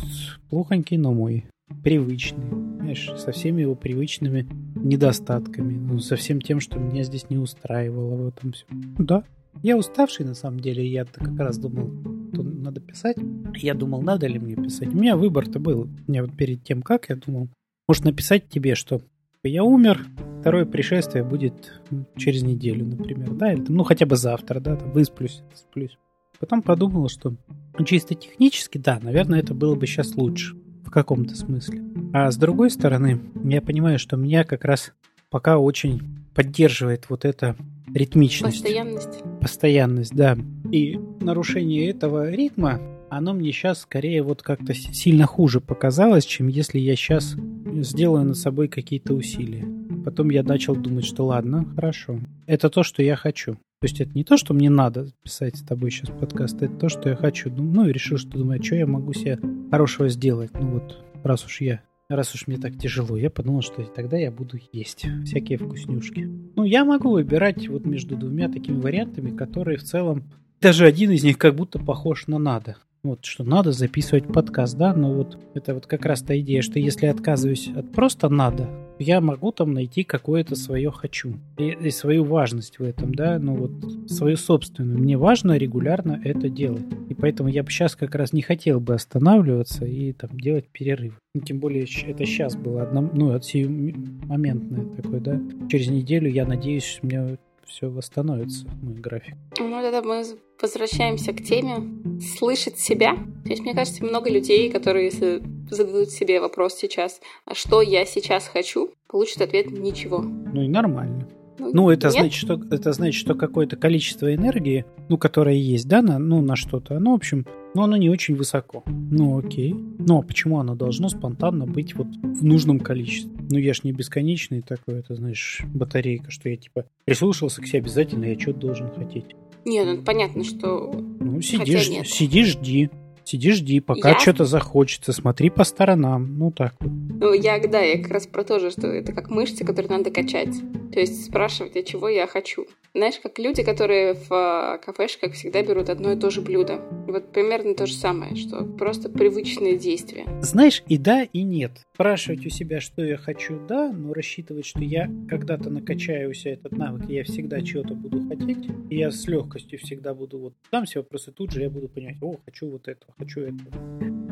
[0.48, 1.46] плохонький, но мой.
[1.82, 2.48] Привычный.
[2.76, 5.76] Знаешь, со всеми его привычными недостатками.
[5.76, 8.64] Ну, со всем тем, что меня здесь не устраивало в этом все.
[8.98, 9.24] Да,
[9.62, 10.86] я уставший, на самом деле.
[10.86, 11.90] Я как раз думал,
[12.32, 13.16] что надо писать.
[13.56, 14.88] Я думал, надо ли мне писать.
[14.88, 15.82] У меня выбор-то был.
[15.82, 17.48] У меня вот перед тем, как, я думал,
[17.88, 19.02] может написать тебе, что
[19.42, 20.06] я умер,
[20.40, 21.80] второе пришествие будет
[22.16, 25.98] через неделю, например, да, или ну хотя бы завтра, да, там, высплюсь, сплюсь.
[26.38, 27.34] Потом подумал, что
[27.78, 31.82] ну, чисто технически, да, наверное, это было бы сейчас лучше в каком-то смысле.
[32.12, 34.92] А с другой стороны, я понимаю, что меня как раз
[35.30, 36.00] пока очень
[36.34, 37.56] поддерживает вот эта
[37.94, 38.62] ритмичность.
[38.62, 39.22] Постоянность.
[39.40, 40.36] Постоянность, да.
[40.70, 46.78] И нарушение этого ритма, оно мне сейчас скорее вот как-то сильно хуже показалось, чем если
[46.78, 47.36] я сейчас
[47.82, 49.64] сделаю над собой какие-то усилия.
[50.04, 52.20] Потом я начал думать, что ладно, хорошо.
[52.46, 53.54] Это то, что я хочу.
[53.54, 56.88] То есть это не то, что мне надо писать с тобой сейчас подкаст, это то,
[56.88, 57.50] что я хочу.
[57.50, 59.38] Ну, ну и решил, что думаю, что я могу себе
[59.70, 60.50] хорошего сделать.
[60.54, 61.80] Ну вот, раз уж я
[62.16, 66.28] раз уж мне так тяжело, я подумал, что тогда я буду есть всякие вкуснюшки.
[66.56, 70.24] Ну, я могу выбирать вот между двумя такими вариантами, которые в целом...
[70.60, 72.76] Даже один из них как будто похож на надо.
[73.02, 76.78] Вот, что надо записывать подкаст, да, но вот это вот как раз та идея, что
[76.78, 82.24] если отказываюсь от просто надо, я могу там найти какое-то свое хочу и, и свою
[82.24, 84.98] важность в этом, да, ну вот свою собственную.
[84.98, 86.84] Мне важно регулярно это делать.
[87.08, 91.18] И поэтому я бы сейчас как раз не хотел бы останавливаться и там делать перерыв.
[91.34, 95.40] Ну, тем более это сейчас было одно, ну, от моментное такое, да.
[95.70, 97.38] Через неделю, я надеюсь, у меня
[97.70, 99.34] все восстановится, мой график.
[99.58, 100.24] Ну, тогда мы
[100.60, 103.14] возвращаемся к теме слышать себя.
[103.44, 108.04] То есть, мне кажется, много людей, которые, если зададут себе вопрос сейчас, а что я
[108.04, 110.18] сейчас хочу, получат ответ ничего.
[110.20, 111.28] Ну и нормально.
[111.58, 116.02] Ну, ну это, значит, что, это значит, что какое-то количество энергии, ну, которое есть, да,
[116.02, 118.82] на, ну, на что-то, оно, в общем, ну, оно не очень высоко.
[118.86, 119.74] Ну, окей.
[119.98, 123.30] Но почему оно должно спонтанно быть вот в нужном количестве?
[123.48, 127.80] Ну, я ж не бесконечный такой, это, знаешь, батарейка, что я, типа, прислушался к себе
[127.80, 129.36] обязательно, я что-то должен хотеть.
[129.64, 130.92] Нет, ну, понятно, что...
[131.20, 132.90] Ну, сидишь, сиди, жди.
[133.24, 134.18] Сиди, жди, пока я...
[134.18, 136.90] что-то захочется, смотри по сторонам, ну так вот.
[136.90, 140.10] Ну, я, да, я как раз про то же, что это как мышцы, которые надо
[140.10, 140.56] качать.
[140.92, 142.66] То есть спрашивать, а чего я хочу.
[142.92, 146.80] Знаешь, как люди, которые в а, кафешках всегда берут одно и то же блюдо.
[147.06, 150.26] Вот примерно то же самое, что просто привычные действия.
[150.42, 151.70] Знаешь, и да, и нет.
[151.94, 156.54] Спрашивать у себя, что я хочу, да, но рассчитывать, что я когда-то накачаю у себя
[156.54, 160.84] этот навык, я всегда чего-то буду хотеть, и я с легкостью всегда буду вот там
[160.84, 163.70] все вопросы тут же я буду понимать, о, хочу вот этого, хочу этого.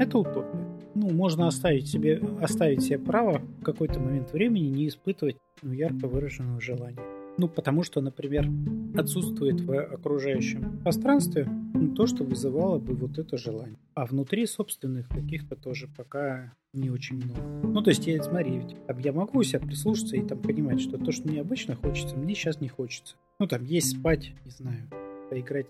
[0.00, 0.78] Это утопия.
[0.96, 6.08] Ну, можно оставить себе, оставить себе право в какой-то момент времени не испытывать ну, ярко
[6.08, 7.17] выраженного желания.
[7.38, 8.51] Ну, потому что, например,
[8.96, 13.79] отсутствует в окружающем пространстве ну, то, что вызывало бы вот это желание.
[13.94, 17.40] А внутри собственных каких-то тоже пока не очень много.
[17.62, 20.98] Ну, то есть, я, смотри, ведь там, я могу себя прислушаться и там понимать, что
[20.98, 23.14] то, что мне обычно хочется, мне сейчас не хочется.
[23.38, 24.90] Ну, там, есть спать, не знаю,
[25.31, 25.66] поиграть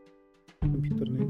[0.60, 1.27] компьютерную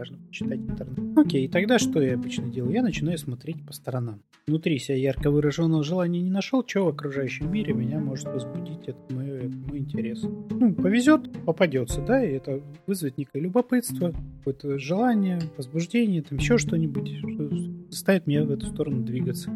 [0.00, 1.18] неважно, читать интернет.
[1.18, 2.72] Окей, тогда что я обычно делаю?
[2.72, 4.22] Я начинаю смотреть по сторонам.
[4.46, 8.98] Внутри себя ярко выраженного желания не нашел, что в окружающем мире меня может возбудить это
[9.10, 10.22] мой, это мой интерес.
[10.22, 17.18] Ну, повезет, попадется, да, и это вызовет некое любопытство, какое-то желание, возбуждение, там еще что-нибудь,
[17.18, 17.50] что
[17.90, 19.50] заставит меня в эту сторону двигаться.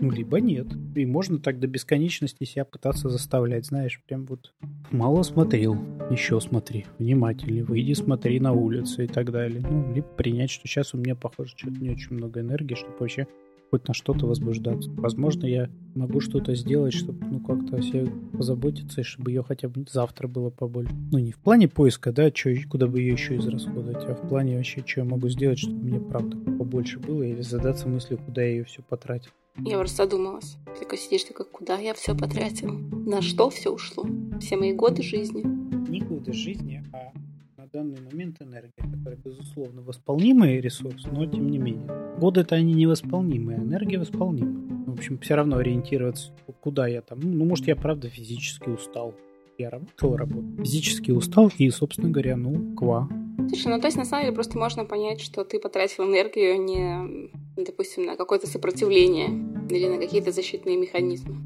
[0.00, 0.66] Ну, либо нет.
[0.94, 4.52] И можно так до бесконечности себя пытаться заставлять, знаешь, прям вот
[4.90, 5.76] мало смотрел,
[6.10, 9.60] еще смотри, внимательнее, выйди, смотри на улицу и так далее.
[9.60, 13.26] Ну, либо принять, что сейчас у меня, похоже, что-то не очень много энергии, чтобы вообще
[13.70, 14.90] хоть на что-то возбуждаться.
[14.92, 19.68] Возможно, я могу что-то сделать, чтобы, ну, как-то о себе позаботиться, и чтобы ее хотя
[19.68, 20.92] бы завтра было побольше.
[21.12, 24.56] Ну, не в плане поиска, да, чё, куда бы ее еще израсходовать, а в плане
[24.56, 28.48] вообще, что я могу сделать, чтобы мне, правда, побольше было, или задаться мыслью, куда я
[28.48, 29.30] ее все потратил.
[29.58, 30.56] Я просто задумалась.
[30.66, 32.72] Ты такой сидишь, такой, куда я все потратил?
[32.72, 34.06] На что все ушло?
[34.40, 35.42] Все мои годы жизни.
[35.90, 37.12] Не годы жизни, а
[37.60, 42.16] на данный момент энергия, которая, безусловно, восполнимый ресурс, но тем не менее.
[42.18, 44.86] Годы-то они невосполнимые, а энергия восполнима.
[44.86, 47.20] В общем, все равно ориентироваться, куда я там.
[47.20, 49.14] Ну, может, я правда физически устал.
[49.58, 50.64] Я работал, работал.
[50.64, 53.08] Физически устал и, собственно говоря, ну, ква.
[53.48, 57.30] Слушай, ну то есть на самом деле просто можно понять, что ты потратил энергию не,
[57.56, 59.28] допустим, на какое-то сопротивление
[59.70, 61.36] или на какие-то защитные механизмы.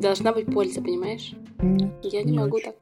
[0.00, 1.32] Должна быть польза, понимаешь?
[1.60, 2.66] Нет, Я не, могу очень.
[2.66, 2.76] так.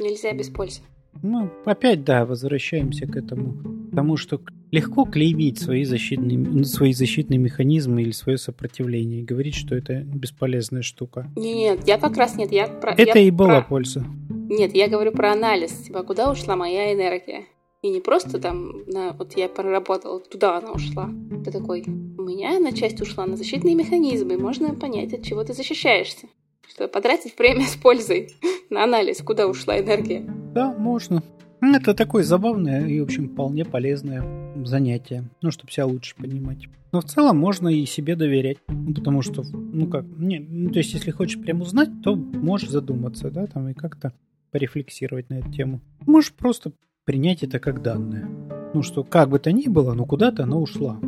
[0.00, 0.80] Нельзя без пользы.
[1.22, 3.54] Ну, опять, да, возвращаемся к этому.
[3.90, 4.40] Потому что
[4.72, 10.82] легко клеймить свои защитные, свои защитные механизмы или свое сопротивление и говорить, что это бесполезная
[10.82, 11.30] штука.
[11.36, 12.50] Нет, я как раз нет.
[12.50, 13.68] Я про, это я и была про...
[13.68, 14.04] польза.
[14.28, 15.70] Нет, я говорю про анализ.
[15.72, 17.44] Типа, куда ушла моя энергия?
[17.84, 21.10] И не просто там, на, вот я проработала, туда она ушла.
[21.44, 25.52] Ты такой, у меня на часть ушла на защитные механизмы, можно понять, от чего ты
[25.52, 26.28] защищаешься.
[26.66, 28.30] Что потратить время с пользой
[28.70, 30.24] на анализ, куда ушла энергия.
[30.54, 31.22] Да, можно.
[31.60, 34.24] Это такое забавное и, в общем, вполне полезное
[34.64, 36.68] занятие, ну, чтобы себя лучше понимать.
[36.90, 40.78] Но в целом можно и себе доверять, ну, потому что, ну как, не, ну, то
[40.78, 44.14] есть если хочешь прям узнать, то можешь задуматься, да, там и как-то
[44.52, 45.80] порефлексировать на эту тему.
[46.06, 46.72] Можешь просто
[47.04, 48.28] принять это как данное.
[48.72, 50.98] Ну что, как бы то ни было, но куда-то она ушла.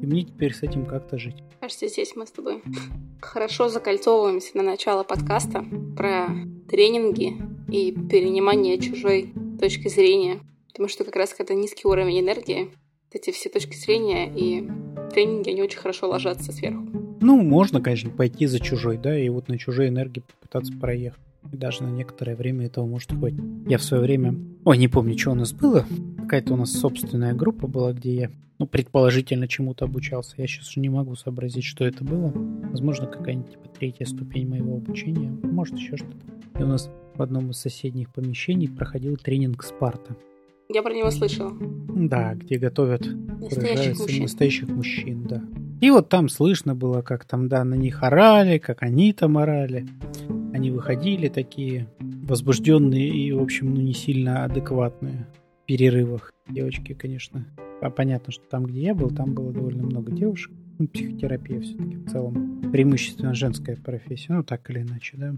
[0.00, 1.36] И мне теперь с этим как-то жить.
[1.60, 2.62] Кажется, здесь мы с тобой
[3.20, 5.64] хорошо закольцовываемся на начало подкаста
[5.96, 6.28] про
[6.68, 7.34] тренинги
[7.68, 10.40] и перенимание чужой точки зрения.
[10.68, 12.70] Потому что как раз когда низкий уровень энергии,
[13.10, 14.68] эти все точки зрения и
[15.12, 16.86] тренинги, они очень хорошо ложатся сверху.
[17.22, 21.20] Ну, можно, конечно, пойти за чужой, да, и вот на чужой энергии попытаться проехать.
[21.52, 23.40] Даже на некоторое время этого может хватить.
[23.66, 24.34] Я в свое время...
[24.64, 25.84] Ой, не помню, что у нас было.
[26.18, 30.34] Какая-то у нас собственная группа была, где я, ну, предположительно чему-то обучался.
[30.38, 32.32] Я сейчас уже не могу сообразить, что это было.
[32.70, 35.30] Возможно, какая-нибудь типа третья ступень моего обучения.
[35.42, 36.16] Может, еще что-то.
[36.58, 40.16] И у нас в одном из соседних помещений проходил тренинг Спарта.
[40.68, 41.52] Я про него слышала.
[41.60, 43.06] Да, где готовят
[43.40, 44.22] настоящих мужчин.
[44.22, 45.42] настоящих мужчин, да.
[45.80, 49.86] И вот там слышно было, как там, да, на них орали, как они там орали.
[50.56, 55.26] Они выходили такие возбужденные и, в общем, ну, не сильно адекватные
[55.62, 56.32] в перерывах.
[56.48, 57.46] Девочки, конечно.
[57.82, 60.50] А понятно, что там, где я был, там было довольно много девушек.
[60.78, 62.62] Ну, психотерапия все-таки в целом.
[62.72, 64.32] Преимущественно женская профессия.
[64.32, 65.34] Ну, так или иначе, да.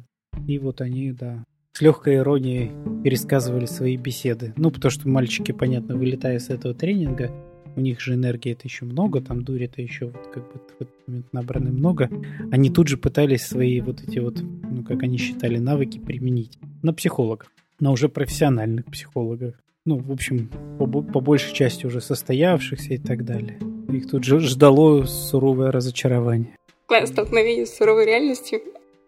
[0.46, 2.70] И вот они, да, с легкой иронией
[3.02, 4.54] пересказывали свои беседы.
[4.56, 7.32] Ну, потому что мальчики, понятно, вылетая с этого тренинга,
[7.78, 10.94] у них же энергии это еще много, там дури-то еще вот как бы в этот
[11.06, 12.10] момент набраны много.
[12.50, 16.92] Они тут же пытались свои вот эти вот, ну, как они считали, навыки применить на
[16.92, 19.54] психологах, на уже профессиональных психологах.
[19.86, 23.58] Ну, в общем, по, по большей части уже состоявшихся и так далее.
[23.90, 26.56] Их тут же ждало суровое разочарование.
[27.04, 28.60] Столкновение с суровой реальностью.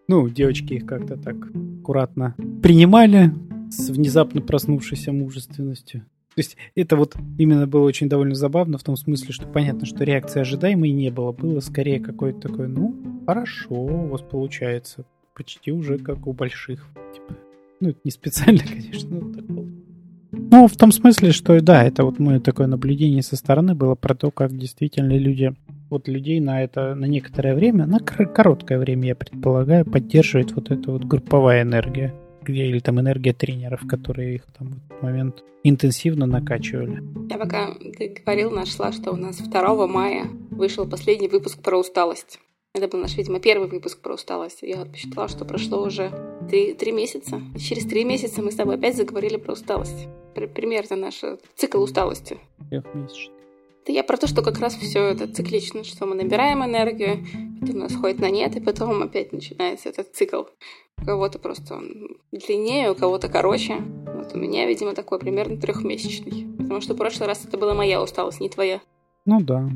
[0.07, 1.35] Ну, девочки их как-то так
[1.81, 3.31] аккуратно принимали
[3.69, 6.05] с внезапно проснувшейся мужественностью.
[6.35, 10.05] То есть это вот именно было очень довольно забавно в том смысле, что понятно, что
[10.05, 11.33] реакции ожидаемой не было.
[11.33, 15.05] Было скорее какое-то такое, ну, хорошо, у вас получается.
[15.35, 16.87] Почти уже как у больших.
[17.13, 17.37] Типа.
[17.81, 19.67] Ну, это не специально, конечно, но так было.
[20.31, 24.15] Ну, в том смысле, что да, это вот мое такое наблюдение со стороны было про
[24.15, 25.53] то, как действительно люди,
[25.89, 30.91] вот людей на это, на некоторое время, на короткое время, я предполагаю, поддерживает вот эта
[30.91, 36.25] вот групповая энергия где или там энергия тренеров, которые их там в этот момент интенсивно
[36.25, 37.01] накачивали.
[37.29, 42.39] Я пока ты говорил, нашла, что у нас 2 мая вышел последний выпуск про усталость.
[42.73, 44.59] Это был наш, видимо, первый выпуск про усталость.
[44.61, 46.11] Я вот посчитала, что прошло уже
[46.49, 47.41] три, три месяца.
[47.59, 50.07] Через три месяца мы с тобой опять заговорили про усталость.
[50.33, 51.21] Примерно наш
[51.55, 52.37] цикл усталости.
[52.69, 53.40] Трехмесячный.
[53.83, 57.25] Это я про то, что как раз все это циклично, что мы набираем энергию,
[57.59, 60.43] потом у нас ходит на нет, и потом опять начинается этот цикл.
[61.01, 63.77] У кого-то просто он длиннее, у кого-то короче.
[64.05, 66.45] Вот у меня, видимо, такой примерно трехмесячный.
[66.57, 68.81] Потому что в прошлый раз это была моя усталость, не твоя.
[69.25, 69.67] Ну да.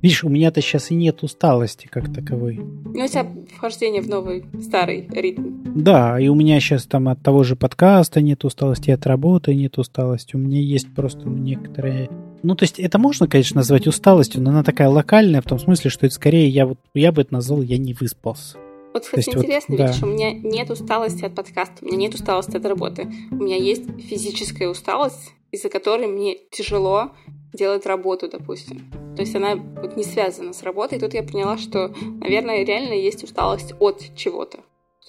[0.00, 2.56] Видишь, у меня-то сейчас и нет усталости как таковой.
[2.56, 5.62] Ну, у тебя вхождение в новый старый ритм.
[5.76, 9.78] Да, и у меня сейчас там от того же подкаста нет усталости, от работы нет
[9.78, 10.34] усталости.
[10.34, 12.10] У меня есть просто некоторые...
[12.42, 15.90] Ну, то есть это можно, конечно, назвать усталостью, но она такая локальная в том смысле,
[15.90, 18.58] что это скорее я вот я бы это назвал «я не выспался».
[18.92, 20.06] Вот, кстати, интересно, вот, видишь, да.
[20.06, 23.10] у меня нет усталости от подкаста, у меня нет усталости от работы.
[23.30, 27.12] У меня есть физическая усталость, из-за которой мне тяжело
[27.54, 28.90] делать работу, допустим.
[29.16, 30.98] То есть она вот не связана с работой.
[30.98, 34.60] И тут я поняла, что, наверное, реально есть усталость от чего-то.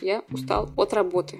[0.02, 1.40] Я устал от работы.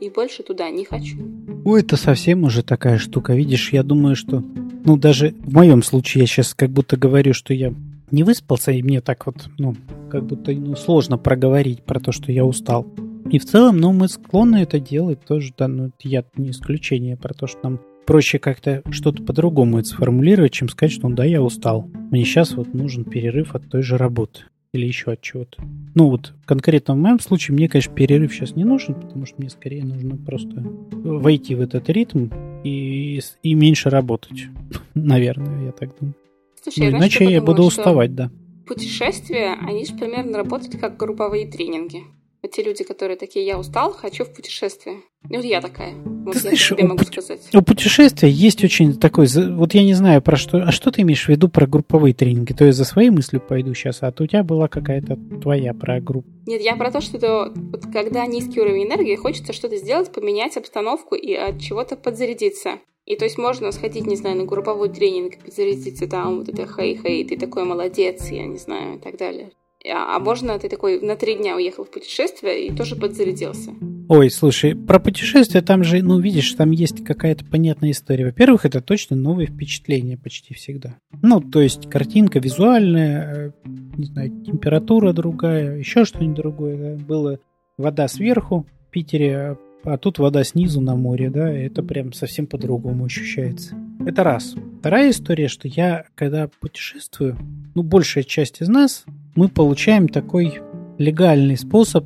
[0.00, 1.16] И больше туда не хочу.
[1.64, 3.34] Ой, это совсем уже такая штука.
[3.34, 4.42] Видишь, я думаю, что...
[4.84, 7.72] Ну, даже в моем случае я сейчас как будто говорю, что я
[8.10, 9.74] не выспался, и мне так вот, ну,
[10.10, 12.86] как будто ну, сложно проговорить про то, что я устал.
[13.30, 17.32] И в целом, ну, мы склонны это делать тоже, да, ну, я не исключение про
[17.32, 21.42] то, что нам проще как-то что-то по-другому это сформулировать, чем сказать, что ну да, я
[21.42, 21.88] устал.
[22.10, 24.42] Мне сейчас вот нужен перерыв от той же работы
[24.74, 25.62] или еще от чего-то.
[25.94, 29.48] Ну вот конкретно в моем случае мне, конечно, перерыв сейчас не нужен, потому что мне
[29.48, 32.28] скорее нужно просто войти в этот ритм
[32.64, 34.46] и, и меньше работать.
[34.94, 36.14] Наверное, я так думаю.
[36.62, 38.30] Слушай, ну, иначе я буду уставать, да.
[38.66, 42.02] Путешествия, они же примерно работают как групповые тренинги.
[42.44, 44.96] Вот те люди, которые такие, я устал, хочу в путешествие.
[45.30, 45.94] И вот я такая.
[45.94, 47.12] Вот ты я знаешь, тебе могу пути...
[47.12, 47.40] сказать.
[47.54, 49.28] У путешествия есть очень такой...
[49.28, 50.58] Вот я не знаю про что...
[50.58, 52.52] А что ты имеешь в виду про групповые тренинги?
[52.52, 56.02] То есть за своей мыслью пойду сейчас, а то у тебя была какая-то твоя про
[56.02, 56.28] группу.
[56.44, 60.58] Нет, я про то, что это, вот, когда низкий уровень энергии, хочется что-то сделать, поменять
[60.58, 62.72] обстановку и от чего-то подзарядиться.
[63.06, 67.26] И то есть можно сходить, не знаю, на групповой тренинг, подзарядиться там, вот это хей-хей,
[67.26, 69.50] ты такой молодец, я не знаю, и так далее.
[69.86, 73.72] А, а можно ты такой на три дня уехал в путешествие и тоже подзарядился.
[74.08, 78.26] Ой, слушай, про путешествия там же, ну, видишь, там есть какая-то понятная история.
[78.26, 80.96] Во-первых, это точно новые впечатления почти всегда.
[81.22, 86.76] Ну, то есть картинка визуальная, э, не знаю, температура другая, еще что-нибудь другое.
[86.76, 87.04] Да?
[87.04, 87.38] Было
[87.78, 93.04] вода сверху в Питере, а тут вода снизу на море, да, это прям совсем по-другому
[93.04, 93.76] ощущается.
[94.06, 94.54] Это раз.
[94.80, 97.38] Вторая история, что я, когда путешествую,
[97.74, 100.60] ну, большая часть из нас мы получаем такой
[100.98, 102.04] легальный способ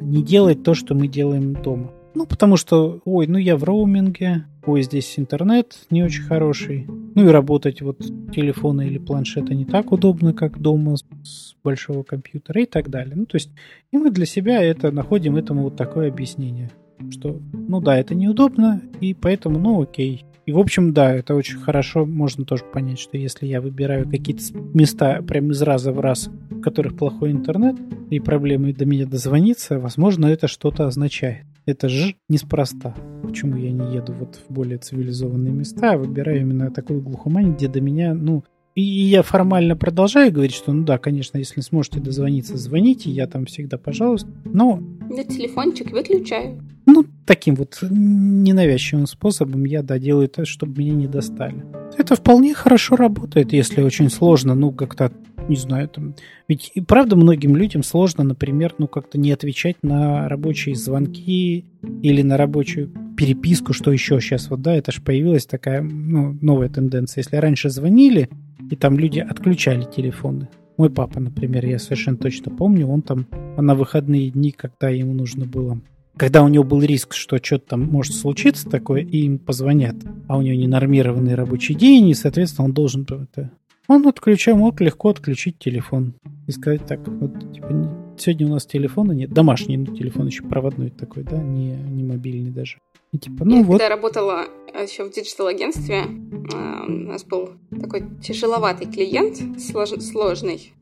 [0.00, 1.92] не делать то, что мы делаем дома.
[2.14, 6.86] Ну, потому что, ой, ну я в роуминге, ой, здесь интернет не очень хороший.
[7.14, 7.98] Ну и работать вот
[8.34, 13.14] телефона или планшета не так удобно, как дома с большого компьютера и так далее.
[13.14, 13.50] Ну, то есть,
[13.92, 16.70] и мы для себя это находим этому вот такое объяснение,
[17.10, 21.58] что, ну да, это неудобно, и поэтому, ну окей, и, в общем, да, это очень
[21.58, 22.04] хорошо.
[22.04, 24.42] Можно тоже понять, что если я выбираю какие-то
[24.74, 26.28] места прям из раза в раз,
[26.60, 27.76] в которых плохой интернет,
[28.10, 31.46] и проблемы до меня дозвониться, возможно, это что-то означает.
[31.64, 32.94] Это же неспроста.
[33.22, 37.66] Почему я не еду вот в более цивилизованные места, а выбираю именно такую глухомань, где
[37.66, 38.44] до меня, ну,
[38.74, 43.46] и я формально продолжаю говорить, что, ну да, конечно, если сможете дозвониться, звоните, я там
[43.46, 44.28] всегда, пожалуйста.
[44.44, 44.82] Но...
[45.10, 46.62] Я телефончик выключаю.
[46.86, 51.64] Ну, таким вот ненавязчивым способом я, да, делаю это, чтобы меня не достали.
[51.98, 55.12] Это вполне хорошо работает, если очень сложно, ну, как-то,
[55.50, 56.14] не знаю, там...
[56.48, 61.66] Ведь и правда многим людям сложно, например, ну, как-то не отвечать на рабочие звонки
[62.02, 66.68] или на рабочую переписку, что еще сейчас, вот, да, это же появилась такая, ну, новая
[66.68, 67.22] тенденция.
[67.22, 68.30] Если раньше звонили,
[68.70, 70.48] и там люди отключали телефоны.
[70.76, 73.26] Мой папа, например, я совершенно точно помню, он там
[73.58, 75.80] на выходные дни, когда ему нужно было
[76.16, 79.96] когда у него был риск, что что-то там может случиться такое, и им позвонят,
[80.28, 83.52] а у него ненормированный рабочий день, и, соответственно, он должен это...
[83.90, 86.14] Он отключал, мог легко отключить телефон
[86.46, 90.90] и сказать так, вот, типа, сегодня у нас телефона нет, домашний ну, телефон еще проводной
[90.90, 92.78] такой, да, не, не мобильный даже.
[93.12, 93.80] И, типа, ну, Я вот.
[93.80, 94.44] когда работала
[94.80, 97.50] еще в диджитал-агентстве, э, у нас был
[97.80, 100.72] такой тяжеловатый клиент, слож, сложный,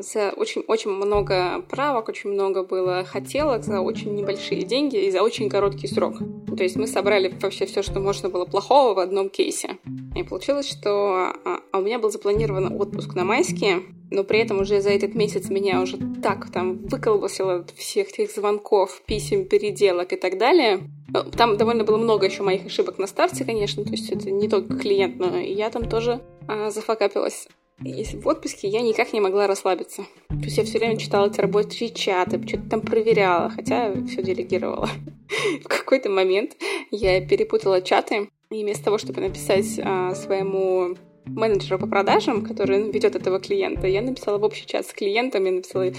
[0.00, 5.48] за очень-очень много правок, очень много было хотелок за очень небольшие деньги и за очень
[5.48, 6.16] короткий срок.
[6.56, 9.78] То есть мы собрали вообще все, что можно было плохого в одном кейсе.
[10.14, 14.60] И получилось, что а, а у меня был запланирован отпуск на майские, но при этом
[14.60, 20.12] уже за этот месяц меня уже так там выколбасило от всех этих звонков, писем, переделок
[20.12, 20.88] и так далее.
[21.08, 24.48] Ну, там довольно было много еще моих ошибок на старте, конечно, то есть это не
[24.48, 27.48] только клиент, но и я там тоже а, зафакапилась.
[27.84, 30.06] И в отпуске я никак не могла расслабиться.
[30.28, 34.88] То есть я все время читала эти рабочие чаты, что-то там проверяла, хотя все делегировала.
[35.64, 36.56] в какой-то момент
[36.90, 43.16] я перепутала чаты, и вместо того, чтобы написать а, своему менеджеру по продажам, который ведет
[43.16, 45.92] этого клиента, я написала в общий чат с клиентом, я написала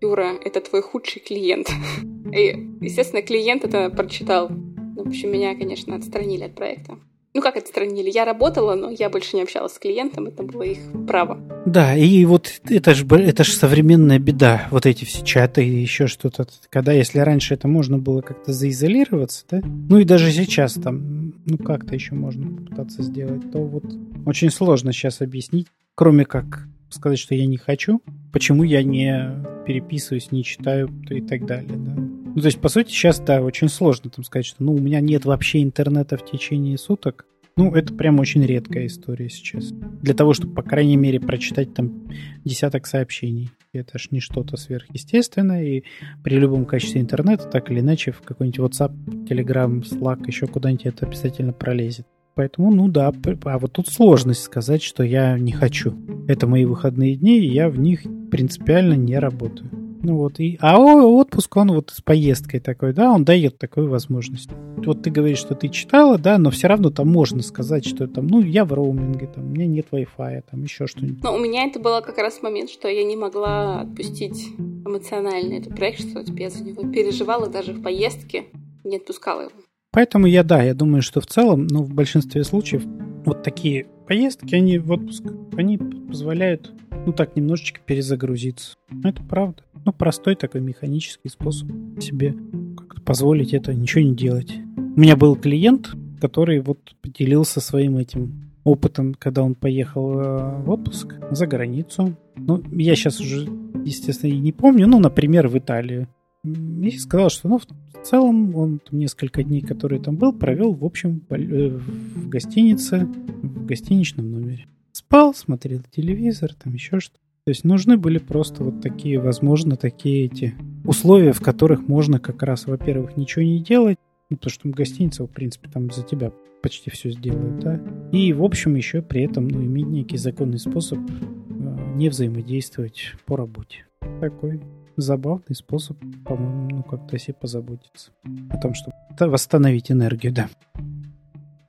[0.00, 1.68] Юра, это твой худший клиент.
[2.32, 4.48] И, естественно, клиент это прочитал.
[4.48, 6.98] В общем, меня, конечно, отстранили от проекта.
[7.32, 8.10] Ну, как отстранили?
[8.10, 11.38] Я работала, но я больше не общалась с клиентом, это было их право.
[11.64, 16.08] Да, и вот это же это ж современная беда, вот эти все чаты и еще
[16.08, 16.46] что-то.
[16.70, 21.56] Когда, если раньше это можно было как-то заизолироваться, да, ну и даже сейчас там, ну
[21.58, 23.84] как-то еще можно попытаться сделать, то вот
[24.26, 30.32] очень сложно сейчас объяснить, кроме как сказать, что я не хочу, почему я не переписываюсь,
[30.32, 31.94] не читаю и так далее, да.
[31.94, 35.00] Ну, то есть, по сути, сейчас, да, очень сложно там сказать, что, ну, у меня
[35.00, 37.26] нет вообще интернета в течение суток.
[37.56, 39.72] Ну, это прям очень редкая история сейчас.
[40.00, 42.08] Для того, чтобы, по крайней мере, прочитать там
[42.44, 43.50] десяток сообщений.
[43.72, 45.84] Это ж не что-то сверхъестественное, и
[46.24, 48.94] при любом качестве интернета, так или иначе, в какой-нибудь WhatsApp,
[49.28, 52.06] Telegram, Slack, еще куда-нибудь это обязательно пролезет.
[52.40, 53.12] Поэтому, ну да,
[53.44, 55.92] а вот тут сложность сказать, что я не хочу.
[56.26, 59.68] Это мои выходные дни, и я в них принципиально не работаю.
[60.02, 64.48] Ну вот, и, а отпуск, он вот с поездкой такой, да, он дает такую возможность.
[64.78, 68.26] Вот ты говоришь, что ты читала, да, но все равно там можно сказать, что там,
[68.26, 71.22] ну, я в роуминге, там, у меня нет Wi-Fi, там, еще что-нибудь.
[71.22, 75.76] Но у меня это было как раз момент, что я не могла отпустить эмоционально этот
[75.76, 78.46] проект, что типа, я за него переживала даже в поездке,
[78.82, 79.52] не отпускала его.
[79.92, 82.84] Поэтому я, да, я думаю, что в целом, ну, в большинстве случаев
[83.24, 85.24] вот такие поездки, они в отпуск,
[85.56, 86.72] они позволяют,
[87.06, 88.76] ну, так, немножечко перезагрузиться.
[89.04, 89.62] Это правда.
[89.84, 91.68] Ну, простой такой механический способ
[92.00, 92.34] себе
[92.76, 94.52] как-то позволить это, ничего не делать.
[94.76, 100.70] У меня был клиент, который вот поделился своим этим опытом, когда он поехал э, в
[100.70, 102.16] отпуск за границу.
[102.36, 103.48] Ну, я сейчас уже,
[103.84, 106.08] естественно, и не помню, ну, например, в Италию.
[106.44, 107.66] И сказал, что, ну, в
[108.02, 113.06] целом он несколько дней, которые там был, провел, в общем, э, в гостинице,
[113.42, 114.66] в гостиничном номере.
[114.92, 117.20] Спал, смотрел телевизор, там еще что-то.
[117.44, 122.42] То есть нужны были просто вот такие, возможно, такие эти условия, в которых можно как
[122.42, 123.98] раз, во-первых, ничего не делать,
[124.30, 126.32] ну, потому что гостиница, в принципе, там за тебя
[126.62, 127.80] почти все сделает, да.
[128.12, 133.36] И, в общем, еще при этом, ну, иметь некий законный способ э, не взаимодействовать по
[133.36, 133.86] работе.
[134.20, 134.60] Такой
[135.00, 138.12] забавный способ, по-моему, ну, как-то себе позаботиться.
[138.50, 140.48] О том, чтобы восстановить энергию, да.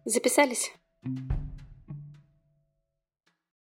[0.06, 0.72] Записались?